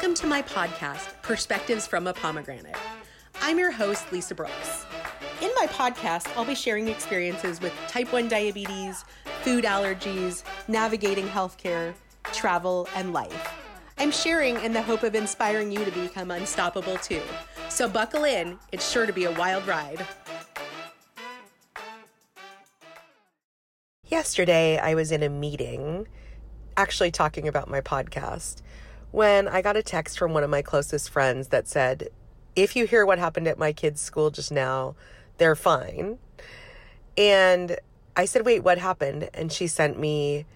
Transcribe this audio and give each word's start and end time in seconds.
Welcome 0.00 0.14
to 0.14 0.26
my 0.28 0.40
podcast, 0.40 1.20
Perspectives 1.20 1.86
from 1.86 2.06
a 2.06 2.14
Pomegranate. 2.14 2.74
I'm 3.42 3.58
your 3.58 3.70
host, 3.70 4.10
Lisa 4.10 4.34
Brooks. 4.34 4.86
In 5.42 5.50
my 5.56 5.66
podcast, 5.66 6.34
I'll 6.38 6.46
be 6.46 6.54
sharing 6.54 6.88
experiences 6.88 7.60
with 7.60 7.74
type 7.86 8.10
1 8.10 8.26
diabetes, 8.26 9.04
food 9.42 9.64
allergies, 9.64 10.42
navigating 10.68 11.28
healthcare, 11.28 11.92
travel, 12.32 12.88
and 12.96 13.12
life. 13.12 13.52
I'm 13.98 14.10
sharing 14.10 14.58
in 14.60 14.72
the 14.72 14.80
hope 14.80 15.02
of 15.02 15.14
inspiring 15.14 15.70
you 15.70 15.84
to 15.84 15.90
become 15.90 16.30
unstoppable 16.30 16.96
too. 16.96 17.20
So 17.68 17.86
buckle 17.86 18.24
in, 18.24 18.58
it's 18.72 18.90
sure 18.90 19.04
to 19.04 19.12
be 19.12 19.24
a 19.24 19.32
wild 19.32 19.66
ride. 19.66 20.06
Yesterday, 24.06 24.78
I 24.78 24.94
was 24.94 25.12
in 25.12 25.22
a 25.22 25.28
meeting, 25.28 26.08
actually 26.74 27.10
talking 27.10 27.46
about 27.46 27.68
my 27.68 27.82
podcast, 27.82 28.62
when 29.10 29.48
I 29.48 29.62
got 29.62 29.76
a 29.76 29.82
text 29.82 30.18
from 30.18 30.32
one 30.32 30.44
of 30.44 30.50
my 30.50 30.62
closest 30.62 31.10
friends 31.10 31.48
that 31.48 31.68
said, 31.68 32.08
If 32.54 32.76
you 32.76 32.86
hear 32.86 33.04
what 33.04 33.18
happened 33.18 33.48
at 33.48 33.58
my 33.58 33.72
kids' 33.72 34.00
school 34.00 34.30
just 34.30 34.52
now, 34.52 34.94
they're 35.38 35.56
fine. 35.56 36.18
And 37.16 37.76
I 38.16 38.24
said, 38.24 38.44
Wait, 38.44 38.62
what 38.62 38.78
happened? 38.78 39.30
And 39.34 39.52
she 39.52 39.66
sent 39.66 39.98
me 39.98 40.46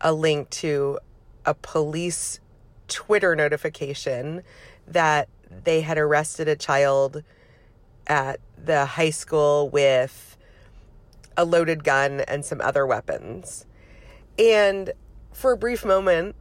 a 0.00 0.12
link 0.12 0.50
to 0.50 0.98
a 1.44 1.54
police 1.54 2.40
Twitter 2.88 3.34
notification 3.34 4.42
that 4.86 5.28
they 5.64 5.80
had 5.80 5.98
arrested 5.98 6.48
a 6.48 6.56
child 6.56 7.22
at 8.06 8.40
the 8.62 8.84
high 8.84 9.10
school 9.10 9.68
with 9.68 10.36
a 11.36 11.44
loaded 11.44 11.84
gun 11.84 12.20
and 12.20 12.44
some 12.44 12.60
other 12.60 12.86
weapons. 12.86 13.66
And 14.38 14.92
for 15.32 15.52
a 15.52 15.56
brief 15.56 15.84
moment, 15.84 16.36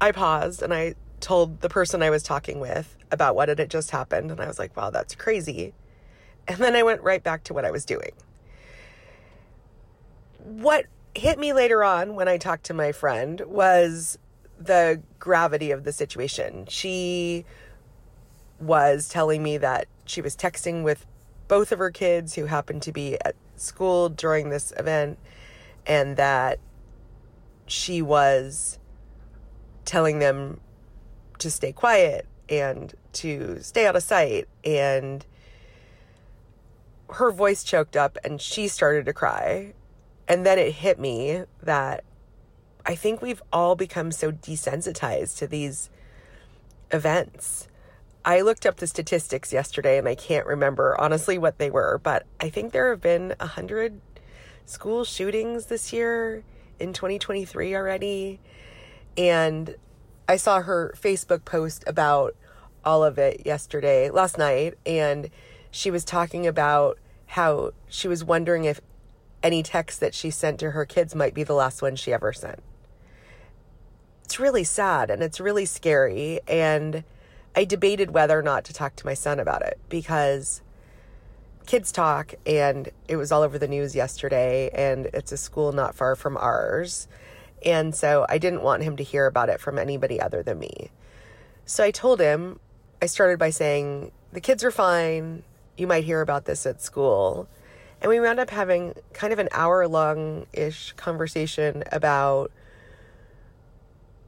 I 0.00 0.12
paused 0.12 0.62
and 0.62 0.72
I 0.72 0.94
told 1.20 1.60
the 1.60 1.68
person 1.68 2.02
I 2.02 2.10
was 2.10 2.22
talking 2.22 2.60
with 2.60 2.96
about 3.10 3.34
what 3.34 3.48
had 3.48 3.70
just 3.70 3.90
happened. 3.90 4.30
And 4.30 4.40
I 4.40 4.46
was 4.46 4.58
like, 4.58 4.76
wow, 4.76 4.90
that's 4.90 5.14
crazy. 5.14 5.74
And 6.48 6.58
then 6.58 6.74
I 6.74 6.82
went 6.82 7.02
right 7.02 7.22
back 7.22 7.44
to 7.44 7.54
what 7.54 7.64
I 7.64 7.70
was 7.70 7.84
doing. 7.84 8.12
What 10.38 10.86
hit 11.14 11.38
me 11.38 11.52
later 11.52 11.84
on 11.84 12.14
when 12.14 12.28
I 12.28 12.38
talked 12.38 12.64
to 12.64 12.74
my 12.74 12.92
friend 12.92 13.42
was 13.46 14.18
the 14.58 15.02
gravity 15.18 15.70
of 15.70 15.84
the 15.84 15.92
situation. 15.92 16.66
She 16.68 17.44
was 18.58 19.08
telling 19.08 19.42
me 19.42 19.58
that 19.58 19.86
she 20.04 20.20
was 20.20 20.36
texting 20.36 20.82
with 20.82 21.06
both 21.48 21.72
of 21.72 21.78
her 21.78 21.90
kids 21.90 22.34
who 22.34 22.46
happened 22.46 22.82
to 22.82 22.92
be 22.92 23.16
at 23.24 23.34
school 23.56 24.08
during 24.08 24.50
this 24.50 24.72
event 24.76 25.18
and 25.86 26.16
that 26.16 26.58
she 27.66 28.02
was 28.02 28.78
telling 29.84 30.18
them 30.18 30.60
to 31.38 31.50
stay 31.50 31.72
quiet 31.72 32.26
and 32.48 32.94
to 33.12 33.58
stay 33.62 33.86
out 33.86 33.96
of 33.96 34.02
sight 34.02 34.48
and 34.64 35.24
her 37.10 37.30
voice 37.30 37.64
choked 37.64 37.96
up 37.96 38.18
and 38.24 38.40
she 38.40 38.68
started 38.68 39.06
to 39.06 39.12
cry 39.12 39.72
and 40.28 40.46
then 40.46 40.58
it 40.58 40.72
hit 40.72 40.98
me 40.98 41.42
that 41.62 42.04
I 42.86 42.94
think 42.94 43.20
we've 43.20 43.42
all 43.52 43.74
become 43.74 44.12
so 44.12 44.32
desensitized 44.32 45.38
to 45.38 45.46
these 45.46 45.90
events. 46.90 47.68
I 48.24 48.42
looked 48.42 48.66
up 48.66 48.76
the 48.76 48.86
statistics 48.86 49.52
yesterday 49.52 49.98
and 49.98 50.08
I 50.08 50.14
can't 50.14 50.46
remember 50.46 50.98
honestly 51.00 51.38
what 51.38 51.58
they 51.58 51.70
were, 51.70 52.00
but 52.02 52.26
I 52.38 52.48
think 52.48 52.72
there 52.72 52.90
have 52.90 53.00
been 53.00 53.34
a 53.40 53.46
hundred 53.46 54.00
school 54.66 55.04
shootings 55.04 55.66
this 55.66 55.92
year 55.92 56.44
in 56.78 56.92
2023 56.92 57.74
already. 57.74 58.40
And 59.16 59.74
I 60.28 60.36
saw 60.36 60.60
her 60.62 60.94
Facebook 60.96 61.44
post 61.44 61.84
about 61.86 62.36
all 62.84 63.04
of 63.04 63.18
it 63.18 63.42
yesterday, 63.44 64.10
last 64.10 64.38
night, 64.38 64.74
and 64.86 65.30
she 65.70 65.90
was 65.90 66.04
talking 66.04 66.46
about 66.46 66.98
how 67.26 67.72
she 67.88 68.08
was 68.08 68.24
wondering 68.24 68.64
if 68.64 68.80
any 69.42 69.62
text 69.62 70.00
that 70.00 70.14
she 70.14 70.30
sent 70.30 70.60
to 70.60 70.72
her 70.72 70.84
kids 70.84 71.14
might 71.14 71.34
be 71.34 71.44
the 71.44 71.54
last 71.54 71.82
one 71.82 71.96
she 71.96 72.12
ever 72.12 72.32
sent 72.32 72.60
it's 74.30 74.38
really 74.38 74.62
sad 74.62 75.10
and 75.10 75.24
it's 75.24 75.40
really 75.40 75.64
scary. 75.64 76.38
And 76.46 77.02
I 77.56 77.64
debated 77.64 78.12
whether 78.12 78.38
or 78.38 78.42
not 78.42 78.64
to 78.66 78.72
talk 78.72 78.94
to 78.94 79.04
my 79.04 79.14
son 79.14 79.40
about 79.40 79.62
it 79.62 79.76
because 79.88 80.62
kids 81.66 81.90
talk 81.90 82.34
and 82.46 82.90
it 83.08 83.16
was 83.16 83.32
all 83.32 83.42
over 83.42 83.58
the 83.58 83.66
news 83.66 83.96
yesterday 83.96 84.70
and 84.72 85.06
it's 85.06 85.32
a 85.32 85.36
school 85.36 85.72
not 85.72 85.96
far 85.96 86.14
from 86.14 86.36
ours. 86.36 87.08
And 87.64 87.94
so 87.94 88.26
I 88.28 88.38
didn't 88.38 88.62
want 88.62 88.82
him 88.82 88.96
to 88.96 89.02
hear 89.02 89.26
about 89.26 89.48
it 89.48 89.60
from 89.60 89.78
anybody 89.78 90.20
other 90.20 90.42
than 90.42 90.58
me. 90.58 90.90
So 91.66 91.84
I 91.84 91.90
told 91.90 92.20
him, 92.20 92.58
I 93.02 93.06
started 93.06 93.38
by 93.38 93.50
saying, 93.50 94.12
the 94.32 94.40
kids 94.40 94.64
are 94.64 94.70
fine. 94.70 95.42
You 95.76 95.86
might 95.86 96.04
hear 96.04 96.20
about 96.20 96.44
this 96.44 96.66
at 96.66 96.82
school. 96.82 97.48
And 98.00 98.08
we 98.08 98.20
wound 98.20 98.40
up 98.40 98.50
having 98.50 98.94
kind 99.12 99.32
of 99.32 99.38
an 99.38 99.48
hour 99.52 99.86
long 99.86 100.46
ish 100.52 100.92
conversation 100.92 101.84
about 101.92 102.50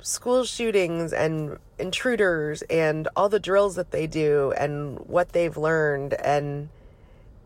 school 0.03 0.45
shootings 0.45 1.13
and 1.13 1.59
intruders 1.79 2.63
and 2.63 3.09
all 3.17 3.29
the 3.29 3.41
drills 3.41 3.77
that 3.77 3.93
they 3.93 4.07
do 4.07 4.53
and 4.59 4.99
what 5.01 5.31
they've 5.31 5.57
learned 5.57 6.15
and 6.15 6.69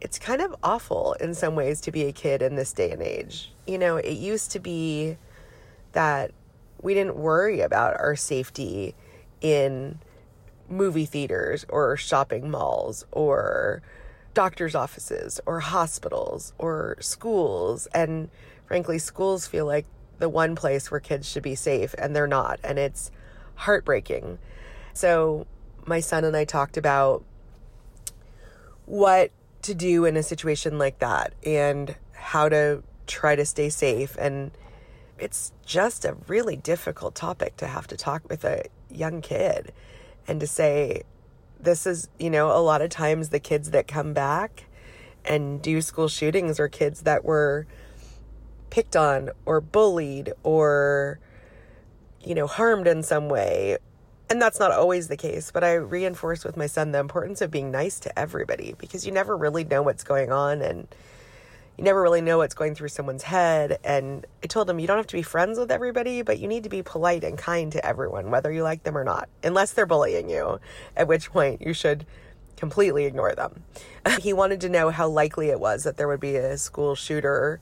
it's 0.01 0.19
kind 0.19 0.43
of 0.43 0.55
awful 0.63 1.15
in 1.15 1.35
some 1.35 1.55
ways 1.55 1.81
to 1.83 1.91
be 1.91 2.05
a 2.05 2.13
kid 2.13 2.43
in 2.43 2.55
this 2.55 2.73
day 2.73 2.91
and 2.91 3.03
age. 3.03 3.53
You 3.67 3.79
know, 3.79 3.97
it 3.97 4.17
used 4.17 4.51
to 4.53 4.61
be 4.61 5.17
that 5.97 6.31
we 6.83 6.93
didn't 6.93 7.17
worry 7.17 7.61
about 7.63 7.99
our 7.99 8.15
safety 8.15 8.95
in 9.41 9.99
movie 10.69 11.07
theaters 11.07 11.65
or 11.71 11.97
shopping 11.97 12.51
malls 12.51 13.07
or 13.13 13.81
doctor's 14.35 14.75
offices 14.75 15.41
or 15.47 15.61
hospitals 15.61 16.53
or 16.59 16.99
schools. 17.01 17.87
And 17.95 18.29
frankly, 18.67 18.99
schools 18.99 19.47
feel 19.47 19.65
like 19.65 19.87
the 20.19 20.29
one 20.29 20.55
place 20.55 20.91
where 20.91 21.01
kids 21.01 21.27
should 21.27 21.43
be 21.43 21.55
safe 21.55 21.95
and 21.97 22.15
they're 22.15 22.27
not. 22.27 22.61
And 22.63 22.79
it's 22.79 23.11
heartbreaking. 23.55 24.39
So, 24.93 25.47
my 25.87 26.01
son 26.01 26.25
and 26.25 26.37
I 26.37 26.45
talked 26.45 26.77
about 26.77 27.25
what 28.85 29.31
to 29.63 29.75
do 29.75 30.05
in 30.05 30.19
a 30.19 30.23
situation 30.23 30.79
like 30.79 30.99
that 30.99 31.33
and 31.43 31.97
how 32.13 32.51
to 32.51 32.83
try 33.07 33.35
to 33.35 33.47
stay 33.47 33.71
safe. 33.71 34.15
And 34.19 34.51
it's 35.19 35.53
just 35.65 36.05
a 36.05 36.17
really 36.27 36.57
difficult 36.57 37.15
topic 37.15 37.57
to 37.59 37.67
have 37.67 37.87
to 37.89 37.97
talk 37.97 38.29
with 38.29 38.45
a 38.45 38.65
young 38.91 39.21
kid 39.21 39.73
and 40.29 40.41
to 40.41 40.47
say, 40.47 41.03
this 41.59 41.87
is, 41.87 42.09
you 42.19 42.31
know, 42.31 42.49
a 42.57 42.61
lot 42.61 42.83
of 42.83 42.91
times 42.91 43.31
the 43.31 43.41
kids 43.41 43.71
that 43.71 43.89
come 43.89 44.13
back 44.13 44.65
and 45.25 45.63
do 45.63 45.81
school 45.81 46.09
shootings 46.09 46.61
are 46.61 46.69
kids 46.69 47.03
that 47.03 47.25
were 47.25 47.67
picked 48.71 48.97
on 48.97 49.31
or 49.45 49.61
bullied 49.61 50.33
or, 50.43 51.19
you 52.23 52.35
know, 52.35 52.47
harmed 52.47 52.87
in 52.87 53.03
some 53.03 53.29
way. 53.29 53.79
And 54.29 54.43
that's 54.43 54.59
not 54.59 54.73
always 54.73 55.09
the 55.09 55.17
case, 55.17 55.51
but 55.51 55.63
I 55.65 55.75
reinforce 55.75 56.45
with 56.45 56.57
my 56.57 56.67
son 56.67 56.93
the 56.93 56.99
importance 56.99 57.41
of 57.41 57.51
being 57.51 57.71
nice 57.71 58.01
to 58.01 58.19
everybody 58.19 58.75
because 58.79 59.07
you 59.07 59.13
never 59.13 59.37
really 59.37 59.65
know 59.65 59.83
what's 59.83 60.05
going 60.05 60.33
on 60.33 60.61
and 60.63 60.89
you 61.77 61.85
never 61.85 62.01
really 62.01 62.23
know 62.23 62.39
what's 62.39 62.55
going 62.55 62.75
through 62.75 62.89
someone's 62.89 63.23
head. 63.23 63.79
And 63.85 64.27
I 64.43 64.47
told 64.47 64.69
him, 64.69 64.79
you 64.79 64.87
don't 64.87 64.97
have 64.97 65.07
to 65.09 65.17
be 65.17 65.23
friends 65.23 65.59
with 65.59 65.71
everybody, 65.71 66.23
but 66.23 66.39
you 66.39 66.49
need 66.49 66.65
to 66.65 66.71
be 66.71 66.83
polite 66.83 67.23
and 67.23 67.37
kind 67.37 67.71
to 67.73 67.85
everyone, 67.85 68.31
whether 68.31 68.51
you 68.51 68.63
like 68.63 68.83
them 68.83 68.97
or 68.97 69.05
not, 69.05 69.29
unless 69.43 69.73
they're 69.73 69.87
bullying 69.87 70.31
you, 70.31 70.59
at 70.97 71.07
which 71.07 71.31
point 71.31 71.61
you 71.61 71.75
should 71.75 72.07
completely 72.57 73.05
ignore 73.05 73.35
them. 73.35 73.63
he 74.21 74.33
wanted 74.33 74.61
to 74.63 74.69
know 74.69 74.91
how 74.91 75.09
likely 75.09 75.51
it 75.51 75.61
was 75.61 75.85
that 75.85 75.99
there 75.99 76.09
would 76.09 76.21
be 76.21 76.37
a 76.37 76.57
school 76.57 76.95
shooter 76.95 77.61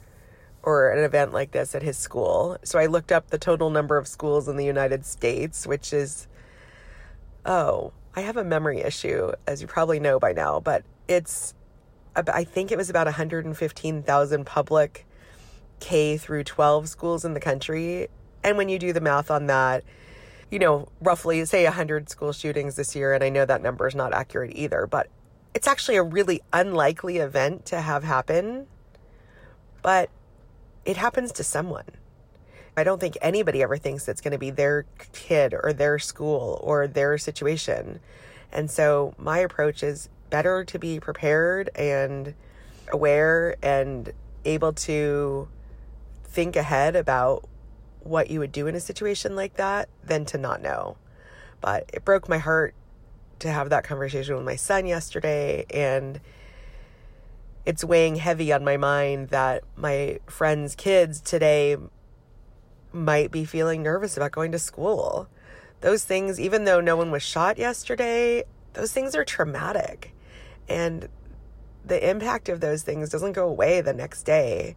or 0.63 0.91
an 0.91 1.05
event 1.05 1.33
like 1.33 1.51
this 1.51 1.75
at 1.75 1.83
his 1.83 1.99
school. 1.99 2.57
So 2.63 2.79
I 2.79 2.87
looked 2.87 3.13
up 3.13 3.31
the 3.31 3.38
total 3.38 3.69
number 3.69 3.99
of 3.99 4.06
schools 4.06 4.49
in 4.49 4.56
the 4.56 4.65
United 4.65 5.05
States, 5.05 5.67
which 5.67 5.93
is, 5.93 6.29
oh, 7.44 7.93
I 8.17 8.21
have 8.21 8.37
a 8.37 8.44
memory 8.44 8.81
issue, 8.81 9.33
as 9.47 9.61
you 9.61 9.67
probably 9.67 9.99
know 9.99 10.21
by 10.21 10.33
now, 10.33 10.61
but 10.61 10.85
it's, 11.09 11.53
I 12.16 12.44
think 12.44 12.70
it 12.70 12.78
was 12.78 12.90
about 12.90 13.06
115,000 13.06 14.46
public 14.46 15.06
K 15.81 16.16
through 16.16 16.44
12 16.44 16.88
schools 16.88 17.25
in 17.25 17.34
the 17.34 17.40
country. 17.40 18.08
And 18.43 18.56
when 18.56 18.69
you 18.69 18.78
do 18.78 18.93
the 18.93 19.00
math 19.00 19.31
on 19.31 19.46
that, 19.46 19.84
you 20.50 20.58
know, 20.58 20.88
roughly 21.00 21.44
say 21.44 21.64
100 21.64 22.08
school 22.08 22.32
shootings 22.32 22.76
this 22.76 22.94
year, 22.94 23.12
and 23.12 23.25
I 23.25 23.28
know 23.28 23.44
that 23.44 23.62
number 23.62 23.88
is 23.88 23.94
not 23.94 24.12
accurate 24.12 24.52
either, 24.55 24.87
but 24.87 25.08
it's 25.55 25.66
actually 25.66 25.96
a 25.96 26.02
really 26.02 26.43
unlikely 26.52 27.19
event 27.19 27.66
to 27.66 27.81
have 27.81 28.05
happen. 28.05 28.66
But 29.82 30.11
it 30.84 30.96
happens 30.96 31.32
to 31.32 31.44
someone. 31.44 31.84
I 32.76 32.84
don't 32.84 33.00
think 33.00 33.16
anybody 33.22 33.62
ever 33.62 33.76
thinks 33.76 34.08
it's 34.08 34.20
going 34.20 34.32
to 34.32 34.38
be 34.38 34.50
their 34.50 34.84
kid 35.12 35.55
or 35.62 35.72
their 35.72 35.99
school 35.99 36.61
or 36.62 36.87
their 36.87 37.19
situation. 37.19 38.00
And 38.52 38.70
so 38.70 39.14
my 39.16 39.38
approach 39.38 39.82
is 39.82 40.08
better 40.35 40.65
to 40.65 40.81
be 40.81 40.99
prepared 40.99 41.71
and 41.77 42.35
aware 42.93 43.55
and 43.63 44.13
able 44.45 44.73
to 44.73 45.47
think 46.25 46.57
ahead 46.57 46.97
about 46.97 47.49
what 48.01 48.29
you 48.29 48.41
would 48.41 48.51
do 48.51 48.67
in 48.67 48.75
a 48.75 48.81
situation 48.81 49.37
like 49.37 49.55
that 49.55 49.89
than 50.03 50.25
to 50.25 50.37
not 50.37 50.61
know. 50.61 50.97
But 51.61 51.89
it 51.93 52.05
broke 52.05 52.29
my 52.29 52.39
heart 52.39 52.75
to 53.39 53.49
have 53.49 53.71
that 53.71 53.85
conversation 53.85 54.35
with 54.35 54.45
my 54.45 54.57
son 54.57 54.87
yesterday. 54.87 55.67
And 55.71 56.19
it's 57.65 57.85
weighing 57.85 58.17
heavy 58.17 58.53
on 58.53 58.65
my 58.65 58.77
mind 58.77 59.29
that 59.29 59.63
my 59.77 60.19
friends' 60.27 60.75
kids 60.75 61.21
today 61.21 61.77
might 62.93 63.31
be 63.31 63.45
feeling 63.45 63.85
nervous 63.85 64.17
about 64.17 64.33
going 64.33 64.51
to 64.51 64.59
school. 64.59 65.29
Those 65.81 66.03
things, 66.03 66.41
even 66.41 66.65
though 66.65 66.81
no 66.81 66.97
one 66.97 67.13
was 67.13 67.23
shot 67.23 67.57
yesterday, 67.57 68.43
those 68.73 68.93
things 68.93 69.15
are 69.15 69.25
traumatic. 69.25 70.11
And 70.69 71.08
the 71.84 72.08
impact 72.08 72.49
of 72.49 72.61
those 72.61 72.82
things 72.82 73.11
doesn't 73.11 73.32
go 73.32 73.49
away 73.49 73.81
the 73.81 73.93
next 73.93 74.22
day. 74.22 74.76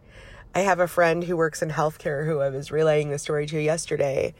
I 0.54 0.60
have 0.60 0.80
a 0.80 0.88
friend 0.88 1.24
who 1.24 1.36
works 1.36 1.62
in 1.62 1.70
healthcare 1.70 2.26
who 2.26 2.40
I 2.40 2.48
was 2.48 2.70
relaying 2.70 3.10
the 3.10 3.18
story 3.18 3.46
to 3.46 3.60
yesterday, 3.60 4.34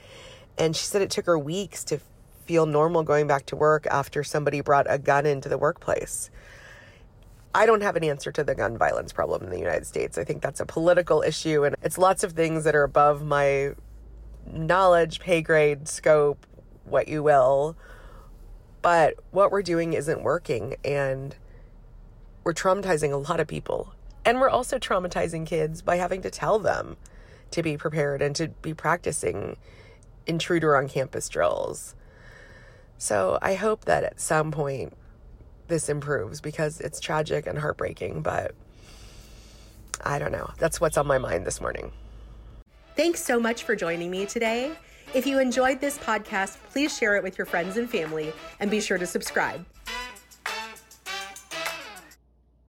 and 0.57 0.75
she 0.75 0.85
said 0.85 1.03
it 1.03 1.11
took 1.11 1.27
her 1.27 1.39
weeks 1.39 1.85
to 1.85 2.01
feel 2.47 2.67
normal 2.67 3.03
going 3.03 3.27
back 3.27 3.47
to 3.47 3.57
work 3.57 3.87
after 3.91 4.25
somebody 4.25 4.61
brought 4.61 4.87
a 4.89 4.99
gun 4.99 5.27
into 5.27 5.49
the 5.49 5.59
workplace. 5.59 6.31
I 7.55 7.67
don't 7.67 7.83
have 7.83 7.97
an 7.97 8.05
answer 8.05 8.33
to 8.33 8.45
the 8.45 8.55
gun 8.55 8.79
violence 8.79 9.13
problem 9.13 9.43
in 9.43 9.51
the 9.51 9.59
United 9.59 9.87
States. 9.87 10.19
I 10.19 10.25
think 10.25 10.43
that's 10.43 10.61
a 10.61 10.67
political 10.67 11.23
issue, 11.23 11.65
and 11.65 11.77
it's 11.83 11.99
lots 11.99 12.25
of 12.25 12.33
things 12.33 12.65
that 12.65 12.75
are 12.75 12.85
above 12.85 13.25
my 13.25 13.75
knowledge, 14.47 15.21
pay 15.21 15.43
grade, 15.43 15.89
scope, 15.89 16.47
what 16.85 17.09
you 17.09 17.23
will. 17.23 17.77
But 18.89 19.17
what 19.33 19.53
we're 19.53 19.61
doing 19.61 19.93
isn't 19.93 20.23
working, 20.23 20.77
and 20.83 21.37
we're 22.43 22.55
traumatizing 22.55 23.13
a 23.13 23.19
lot 23.19 23.39
of 23.39 23.47
people. 23.47 23.93
And 24.25 24.41
we're 24.41 24.49
also 24.49 24.79
traumatizing 24.79 25.45
kids 25.45 25.83
by 25.83 25.97
having 25.97 26.23
to 26.23 26.31
tell 26.31 26.59
them 26.59 26.97
to 27.51 27.63
be 27.63 27.77
prepared 27.77 28.23
and 28.23 28.35
to 28.37 28.49
be 28.49 28.73
practicing 28.73 29.59
intruder 30.27 30.75
on 30.75 30.89
campus 30.89 31.29
drills. 31.29 31.97
So 32.97 33.39
I 33.43 33.57
hope 33.57 33.85
that 33.85 34.05
at 34.05 34.21
some 34.23 34.51
point 34.53 34.95
this 35.67 35.91
improves 35.91 36.41
because 36.41 36.81
it's 36.81 36.99
tragic 36.99 37.47
and 37.47 37.59
heartbreaking, 37.59 38.23
but 38.23 38.55
I 40.03 40.19
don't 40.19 40.33
know. 40.33 40.49
That's 40.57 40.81
what's 40.81 40.97
on 40.97 41.07
my 41.07 41.19
mind 41.19 41.47
this 41.47 41.61
morning. 41.61 41.93
Thanks 42.97 43.23
so 43.23 43.39
much 43.39 43.65
for 43.65 43.77
joining 43.77 44.11
me 44.11 44.25
today. 44.25 44.73
If 45.15 45.27
you 45.27 45.39
enjoyed 45.39 45.81
this 45.81 45.97
podcast, 45.97 46.59
please 46.71 46.97
share 46.97 47.17
it 47.17 47.23
with 47.23 47.39
your 47.39 47.47
friends 47.47 47.79
and 47.79 47.89
family 47.89 48.31
and 48.61 48.71
be 48.71 48.79
sure 48.79 48.99
to 48.99 49.07
subscribe. 49.07 49.65